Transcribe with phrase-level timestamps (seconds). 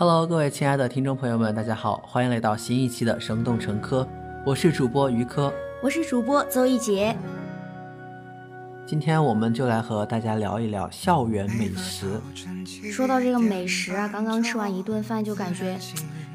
[0.00, 4.08] Hello，各位亲爱的听众朋友们，大家好，欢迎来到新一期的生动成科，
[4.46, 5.52] 我是主播于科，
[5.82, 7.14] 我是主播邹一杰。
[8.86, 12.18] 今天我们就来和大家聊一聊校园美食。
[12.90, 15.78] 说到这个美食啊，刚刚吃完一顿饭就感觉，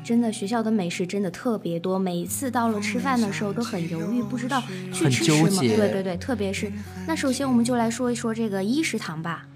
[0.04, 4.62] 真的学校的美食真的特别多，每一次到了吃饭的时候都很犹豫，不知道
[4.94, 5.62] 去吃什么。
[5.62, 6.72] 对对对，特别是
[7.08, 9.48] 那首先我们就来说一说这个一食堂吧。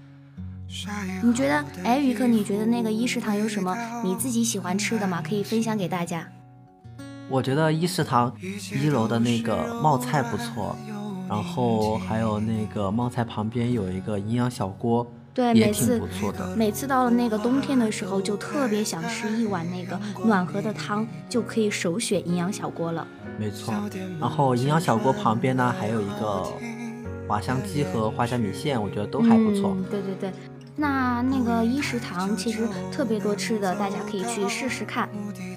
[1.22, 5.20] 你觉得，哎，宇哥，你觉得那个一食堂有什么你自己喜欢吃的吗？
[5.20, 6.28] 可以分享给大家。
[7.28, 10.76] 我觉得一食堂一楼的那个冒菜不错。
[11.28, 16.56] 然后还有那个冒菜旁边有一个营养小锅，对，每次不错的。
[16.56, 23.06] 每次到了那个冬天的时候，就特别想吃一碗那个暖和的汤，就可以首选营养小锅了。
[23.38, 23.72] 没错。
[24.20, 26.52] 然后营养小锅旁边呢，还有一个
[27.28, 29.76] 滑香鸡和花甲米线，我觉得都还不错。
[29.88, 30.32] 对对对。
[30.76, 35.08] 那那个一食堂其实特别多吃的，大家可以去试试看。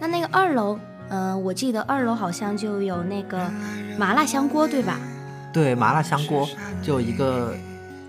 [0.02, 0.78] 那那个二楼，
[1.10, 3.50] 嗯，我记得二楼好像就有那个
[3.98, 5.00] 麻辣香锅，对吧？
[5.54, 6.50] 对麻辣香锅，
[6.82, 7.56] 就一个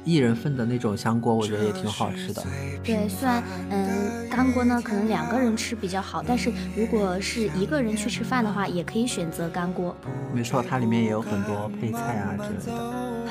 [0.02, 2.42] 一人份的那种香锅，我觉得也挺好吃的。
[2.82, 9.94] 对，虽然嗯干锅呢，可能两个人吃比较好，但是如果是一个人去吃饭的话，也可以选择干锅。
[10.32, 12.82] 没错，它里面也有很多配菜啊之类的，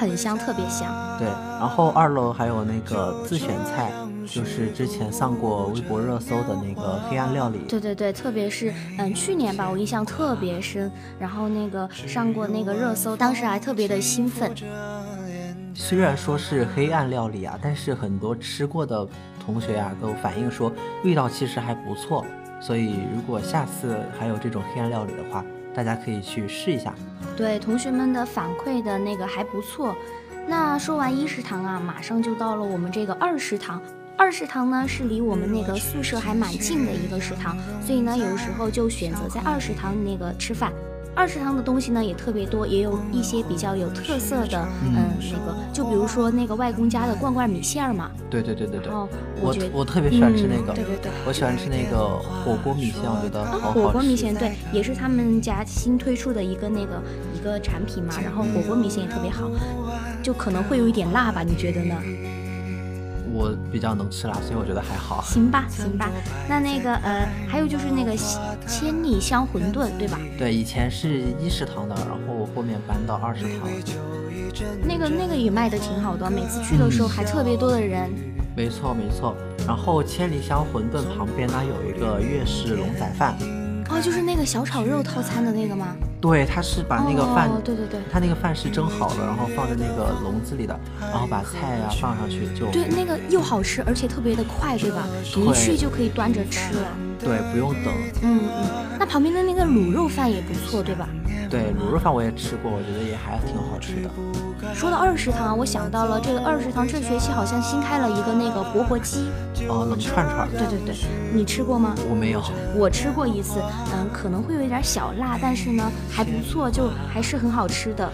[0.04, 0.88] 很香，特别香。
[1.18, 1.28] 对，
[1.60, 3.92] 然后二楼还有那个自选菜。
[4.26, 10.90] 就是之前上过微博热搜的那个黑暗料理，对对对，特别是嗯去年吧，我印象特别深。
[11.20, 14.50] 然后那个上过那个热搜，当时还特别的兴奋。
[15.76, 19.06] 虽然说是黑暗料理啊，但是很多吃过的
[19.46, 20.72] 同学啊都反映说
[21.04, 22.26] 味道其实还不错。
[22.62, 25.44] 所以如果下次还有这种黑暗料理的话，
[25.76, 26.94] 大家可以去试一下。
[27.36, 29.96] 对，同学们的反馈的那个还不错。
[30.48, 33.82] 那说完一食堂啊，马上就到了我们这个二食堂。
[34.16, 40.72] 二食堂呢是离我们那个宿舍还蛮近的一个食堂，所以呢有时候就选择在二食堂那个吃饭。
[41.16, 48.10] 二食堂的东西呢也特别多，也有一些比较有特色的，嗯，那个就比如说那个外公家的罐罐米线嘛。
[48.30, 48.92] 对对对对对。
[48.92, 49.08] 哦，
[49.40, 50.74] 我我特别喜欢吃那个。
[50.74, 51.12] 对对对。
[51.26, 53.80] 我喜欢吃那个火锅米线，我觉得好好吃。
[53.80, 57.02] 火锅米线对，也是他们家新推出的一个那个
[57.34, 58.16] 一个产品嘛。
[58.24, 59.50] 然后火锅米线也特别好，
[60.24, 61.44] 就可能会有一点辣吧？
[61.44, 61.96] 你觉得呢？
[63.34, 65.22] 我比较能吃辣，所以我觉得还好。
[65.24, 66.10] 行吧，行吧。
[66.48, 68.16] 那那个呃，还有就是那个
[68.68, 70.20] 千里香馄饨，对吧？
[70.38, 73.68] 对，以前是一食堂的，然后后面搬到二食堂。
[74.84, 78.10] 那个那个也卖的挺好的，每次去的时候还特别多的人。
[78.56, 79.36] 没错没错。
[79.66, 83.36] 然后千里香馄饨旁边呢有一个粤式龙仔饭。
[83.94, 85.96] 哦，就是那个小炒肉套餐的那个吗？
[86.20, 92.66] 对，他是把那个饭，对对对，他那个饭是蒸好了，然后放在那个笼子里的，然后把菜啊放上去就。
[92.72, 95.06] 对，那个又好吃，而且特别的快，对吧？
[95.24, 96.88] 一去就可以端着吃了。
[97.20, 97.94] 对，不用等。
[98.24, 98.66] 嗯嗯，
[98.98, 101.08] 那旁边的那个卤肉饭也不错，对吧？
[101.50, 104.10] 对卤肉饭我也吃过，我觉得也还挺好吃的。
[104.74, 109.30] 说到二食堂，我想到了这个二食堂这学期好像新开了一个那个钵钵鸡，
[109.68, 110.48] 哦，冷串串。
[110.50, 110.96] 对对对，
[111.34, 111.96] 你吃过吗？
[112.10, 112.42] 我没有。
[112.76, 113.62] 我吃过一次，
[113.94, 118.12] 嗯，可能会有一点小辣，但是呢还不错，就还是很好吃的。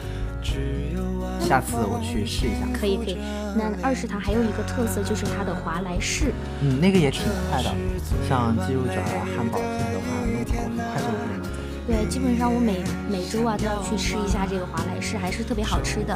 [1.40, 2.68] 下次我去试一下。
[2.74, 3.18] 可以可以。
[3.56, 7.72] 那二食堂还有一个特色就是它的华莱士，嗯，那个也挺快的，
[8.28, 11.29] 像鸡肉卷啊、汉堡这的话，弄好很快就能。
[11.90, 16.16] 对，基本上我每每周啊都要去吃一下这个华莱士，还是特别好吃的。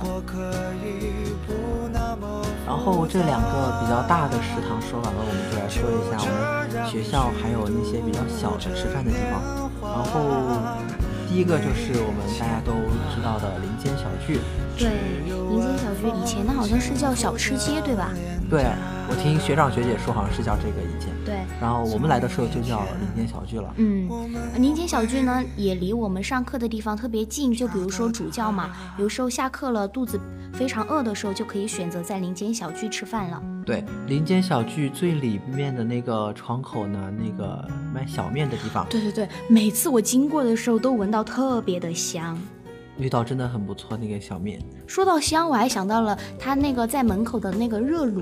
[2.64, 9.42] 然后这两个比较大的食堂说完了，我们就来说一下我们学校还有那些比较小的吃饭的地方。
[9.82, 10.22] 然后
[11.34, 12.74] 第一个就是我们大家都
[13.10, 14.40] 知道的林间小聚。
[14.78, 14.92] 对，
[15.50, 18.12] 林间小聚以前呢好像是叫小吃街，对吧？
[18.48, 18.66] 对，
[19.10, 21.10] 我听学长学姐说好像是叫这个以前。
[21.26, 23.74] 对，然后我们来的时候就叫林间小聚了。
[23.78, 24.08] 嗯，
[24.58, 28.70] 林间小聚呢也离我们上课的地方特别近，就比如说主教嘛，
[29.00, 30.20] 有时候下课了肚子
[30.54, 33.42] 非常饿的时候，就可以选择在林间小聚吃饭了。
[33.66, 38.86] 对，林间小聚最里面的那个窗口呢，那个卖小面的地方。
[38.90, 42.38] 对对对，每次我经过的时候都闻到特别的香，
[43.00, 43.98] 味道真的很不错。
[43.98, 48.22] 那个小面，说到香，我还想到了他那个在门口的那个热卤。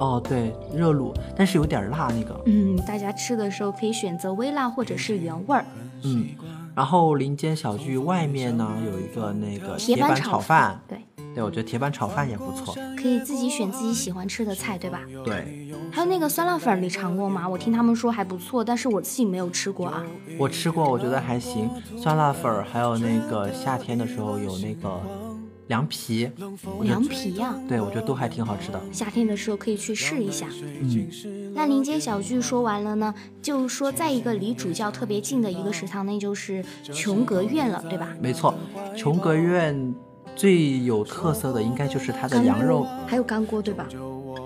[0.00, 2.40] 哦，对，热卤，但是有点辣那个。
[2.46, 5.64] 嗯，大家吃的时候可以选择微辣或者是原味儿。
[6.02, 6.26] 嗯，
[6.74, 10.80] 然后林间小聚外面呢有一个那个铁板炒饭。
[10.88, 10.98] 对，
[11.34, 12.74] 对，我觉得铁板炒饭也不错。
[12.96, 15.02] 可以自己选自己喜欢吃的菜，对吧？
[15.24, 15.68] 对。
[15.90, 17.48] 还有那个酸辣粉，你尝过吗？
[17.48, 20.04] 我听他们说还不错，但是我自己没有吃过啊。
[20.38, 21.68] 我吃过，我觉得还行。
[21.96, 25.00] 酸辣粉，还有那个夏天的时候有那个
[25.68, 26.30] 凉皮，
[26.82, 28.80] 凉皮呀，对我觉得都还挺好吃的。
[28.92, 30.46] 夏天的时候可以去试一下。
[30.80, 38.08] 嗯，那临街小聚说完了呢，就说在一个离主教特别近的一个食堂，那就是琼阁苑了，对吧？
[38.20, 38.54] 没错，
[38.96, 39.94] 琼阁苑
[40.34, 43.86] 最有特色的应该就是它的羊肉，还有干锅，对吧？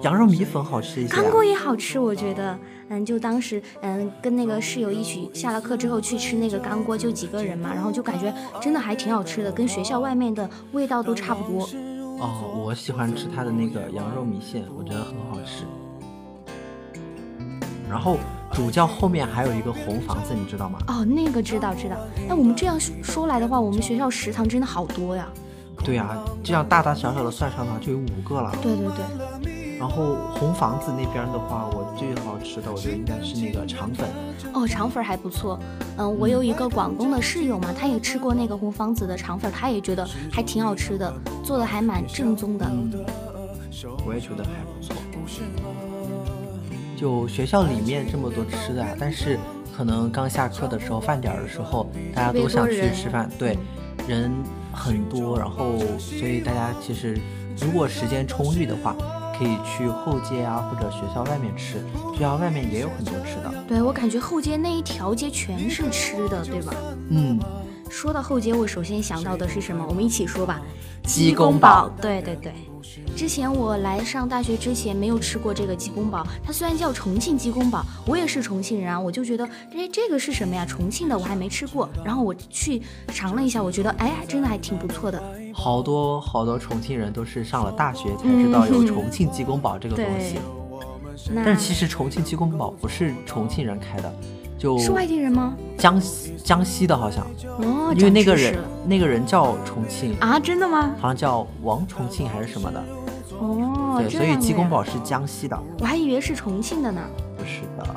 [0.02, 2.56] 羊肉米粉好吃一些，干锅也好吃，我觉得。
[2.90, 8.32] 嗯，就当时嗯跟那个室友一起下了课之后去吃那个干锅，就几个人嘛，然后就感觉
[8.62, 11.68] 真的还挺好吃的，跟学校外面的味道都差不多。
[12.18, 15.64] 哦，我喜欢吃它的那个羊肉米线，我觉得很好吃。
[17.90, 18.16] 然后
[18.52, 20.78] 主教后面还有一个红房子，你知道吗？
[20.86, 21.96] 哦，那个知道知道。
[22.26, 25.28] 那我们这样说来的话，我们学校食堂真的好多呀。
[25.84, 28.52] 对呀，这样大大小小的算上的话，就有五个了。
[28.62, 29.48] 对对对。
[29.78, 34.08] 然后红房子那边的话，我最好吃的，我觉得应该是那个肠粉。
[34.52, 35.58] 哦，肠粉还不错。
[35.96, 41.14] 嗯，我有一个广东的室友嘛，他也吃过那个红房子的肠粉，他也觉得还挺好吃的，
[41.44, 42.66] 做的还蛮正宗的。
[42.68, 42.90] 嗯，
[44.04, 44.96] 我也觉得还不错。
[46.96, 49.38] 就学校里面这么多吃的，但是
[49.76, 53.56] 可能刚下课的时候，饭点的时候，大家都想去吃饭，对，
[54.08, 54.32] 人
[54.72, 57.18] 很多，然后所以大家其实
[57.60, 58.94] 如果时间充裕的话。
[59.38, 61.74] 可以去后街啊，或者学校外面吃，
[62.12, 63.54] 学校外面也有很多吃的。
[63.68, 66.74] 对我感觉后街那一条街全是吃的，对吧？
[67.10, 67.38] 嗯。
[67.90, 69.84] 说到后街，我首先想到的是什么？
[69.88, 70.60] 我们一起说吧。
[71.04, 71.88] 鸡公煲。
[72.00, 72.52] 对对对。
[73.16, 80.64] 之前我来上大学之前没有吃过这个鸡公煲，它虽然叫重庆鸡公煲，我也是重庆人啊，我就觉得哎这个是什么呀？
[80.64, 85.22] 重庆的我还没吃过，然后我去尝了一下，我觉得哎真的还挺不错的。
[85.52, 90.36] 好多好多重庆人都是上了大学才知道有重庆鸡公煲这个东西，
[91.34, 94.14] 但其实重庆鸡公煲不是重庆人开的，
[94.58, 95.54] 就是外地人吗？
[95.76, 97.24] 江西江西的好像
[97.60, 100.92] 哦，因为那个人那个人叫重庆啊，真的吗？
[100.98, 102.84] 好像叫王重庆还是什么的
[103.38, 107.00] 哦，对，所以鸡公煲是江西的，我还以为是重庆的呢，
[107.36, 107.94] 不是的。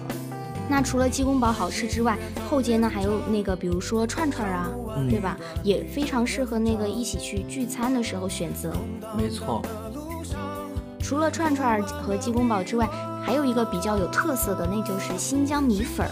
[0.70, 2.18] 那除了鸡公煲好吃之外，
[2.50, 4.70] 后街呢还有那个，比如说串串啊，
[5.10, 5.36] 对吧？
[5.64, 8.72] 也非常适合那个一起去聚餐的时候选择。
[9.18, 9.62] 没错。
[11.00, 12.88] 除了串串和鸡公煲之外，
[13.22, 16.08] 还有一个比较有特色的，那就是新疆米粉。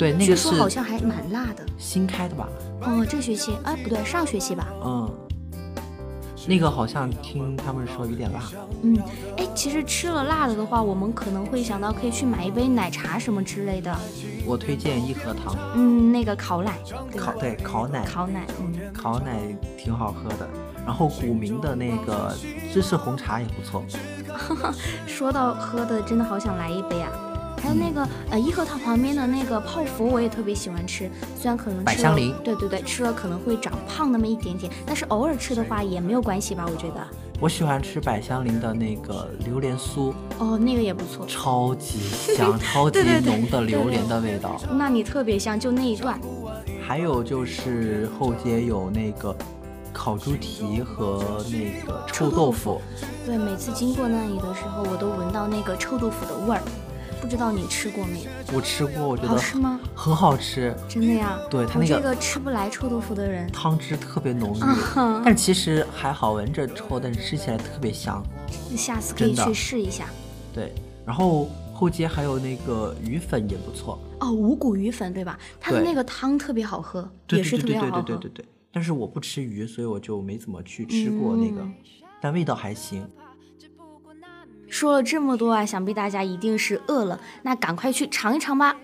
[0.00, 1.62] 对，那个是好像还蛮辣的。
[1.76, 2.48] 新开的吧？
[2.80, 3.52] 哦，这学期？
[3.64, 4.66] 哎，不对，上学期吧。
[4.82, 5.14] 嗯。
[6.46, 8.40] 那个好像听他们说有点辣，
[8.82, 8.98] 嗯，
[9.36, 13.94] 哎，其实吃了辣的的话，我们可能会想到可以去买一杯奶茶什么之类的。
[14.46, 16.78] 我推荐一盒糖，嗯，那个烤奶，
[17.14, 19.38] 烤对烤奶，烤奶，嗯，烤奶
[19.76, 20.48] 挺好喝的。
[20.86, 22.34] 然后古茗的那个
[22.72, 23.84] 芝士红茶也不错。
[25.06, 27.12] 说到喝的，真的好想来一杯啊。
[27.62, 31.10] 还有那个呃，颐和堂旁边的那个泡芙，我也特别喜欢吃。
[31.38, 36.66] 虽然可能百香菱，对对对，吃了可能会长胖那么一点点，但是偶尔吃的话也没有关系吧？
[36.66, 37.06] 我觉得。
[37.38, 41.98] 我喜欢吃百香林的那个榴莲酥，哦，那个也不错，超级
[42.36, 44.60] 香， 超级浓的榴莲的味道。
[44.72, 46.20] 那你特别香，就那一段。
[46.86, 49.34] 还有就是后街有那个
[49.92, 52.80] 烤猪蹄和那个臭豆腐。
[53.24, 56.60] 对，每次经过那里的时候，我都闻到那个臭豆腐的味儿。
[57.20, 58.30] 不知道你吃过没有？
[58.52, 59.80] 我吃过，我觉得好吃吗？
[59.94, 61.38] 很好吃，真的呀。
[61.50, 64.60] 对他那个这个吃不来臭豆腐的人，汤汁特别浓郁，
[65.24, 68.22] 但其实还好，闻着臭，但是吃起来特别香。
[68.76, 70.06] 下次可以去试一下。
[70.52, 70.72] 对，
[71.06, 75.38] 然后后街还有那个鱼粉也不错哦，五谷鱼粉对吧？
[75.60, 77.90] 它的那个汤特别好喝，也是特别好喝。
[77.90, 78.44] 对对对对对对。
[78.72, 81.66] 但是我不吃鱼，所以我就没怎么去吃过那个，
[82.20, 83.04] 但味道还行。
[84.70, 88.76] 说了这么多啊，想必大家一定是饿了，那赶快去尝一尝吧。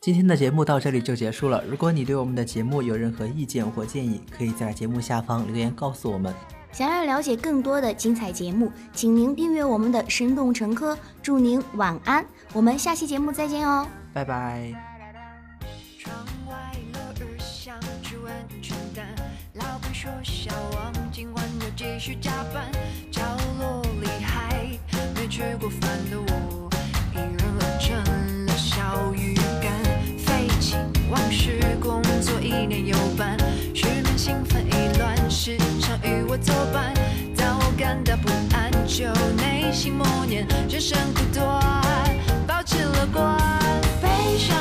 [0.00, 1.62] 今天的节目到这里就结束了。
[1.68, 6.32] 如果你对我们的节目有任何意见或建议，可以在节目下方留言告诉我们。
[6.70, 10.94] 想要了解更多的精彩节目，请您订阅我们的《生动成科》。
[11.20, 14.72] 祝您晚安，我们下期节目再见哦，拜拜。
[15.98, 16.12] 说
[17.38, 17.72] 笑，
[18.22, 18.30] 忘
[20.22, 20.37] 今
[21.98, 22.70] 晚要继续加班。
[23.10, 23.22] 角
[23.58, 24.64] 落里还
[25.16, 26.70] 没吃过饭的我，
[27.12, 29.72] 一人冷成了小鱼干。
[30.16, 30.78] 废寝
[31.10, 33.36] 忘食，工作一年有半，
[33.74, 36.94] 失眠兴奋意乱，时常与我作伴。
[37.36, 41.60] 当我感到不安，就内心默念人生苦短，
[42.46, 43.36] 保持乐观。
[44.00, 44.56] 悲伤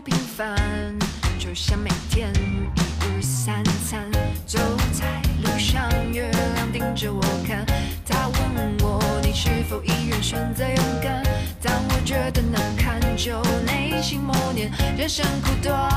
[0.00, 0.98] 平凡，
[1.38, 4.10] 就像每天一日三餐。
[4.44, 4.58] 走
[4.92, 5.04] 在
[5.42, 7.64] 路上，月亮盯着我看，
[8.06, 11.22] 他问我你是否依然选择勇敢？
[11.62, 15.90] 当我觉得难堪，就内心默念人生苦短，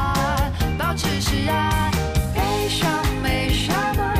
[0.77, 1.91] 保持释然，
[2.33, 2.89] 悲伤
[3.21, 4.18] 没什么。